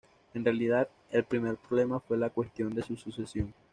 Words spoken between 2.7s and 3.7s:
de su sucesión.